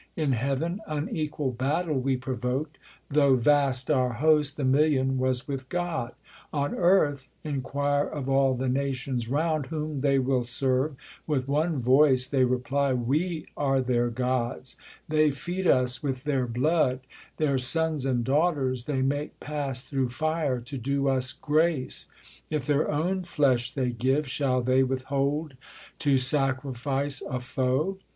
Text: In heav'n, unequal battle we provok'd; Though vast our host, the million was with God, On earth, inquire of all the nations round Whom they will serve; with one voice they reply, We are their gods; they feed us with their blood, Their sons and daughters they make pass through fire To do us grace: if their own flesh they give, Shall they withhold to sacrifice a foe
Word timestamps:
In 0.15 0.31
heav'n, 0.31 0.81
unequal 0.87 1.51
battle 1.51 1.99
we 1.99 2.17
provok'd; 2.17 2.79
Though 3.11 3.35
vast 3.35 3.91
our 3.91 4.13
host, 4.13 4.57
the 4.57 4.63
million 4.63 5.19
was 5.19 5.47
with 5.47 5.69
God, 5.69 6.13
On 6.51 6.73
earth, 6.73 7.29
inquire 7.43 8.07
of 8.07 8.27
all 8.27 8.55
the 8.55 8.67
nations 8.67 9.27
round 9.29 9.67
Whom 9.67 9.99
they 9.99 10.17
will 10.17 10.41
serve; 10.41 10.95
with 11.27 11.47
one 11.47 11.83
voice 11.83 12.27
they 12.27 12.43
reply, 12.43 12.93
We 12.95 13.45
are 13.55 13.79
their 13.79 14.09
gods; 14.09 14.75
they 15.07 15.29
feed 15.29 15.67
us 15.67 16.01
with 16.01 16.23
their 16.23 16.47
blood, 16.47 17.01
Their 17.37 17.59
sons 17.59 18.03
and 18.03 18.23
daughters 18.23 18.85
they 18.85 19.03
make 19.03 19.39
pass 19.39 19.83
through 19.83 20.09
fire 20.09 20.59
To 20.61 20.79
do 20.79 21.09
us 21.09 21.31
grace: 21.31 22.07
if 22.49 22.65
their 22.65 22.89
own 22.89 23.21
flesh 23.21 23.69
they 23.69 23.91
give, 23.91 24.27
Shall 24.27 24.63
they 24.63 24.81
withhold 24.81 25.53
to 25.99 26.17
sacrifice 26.17 27.21
a 27.21 27.39
foe 27.39 27.99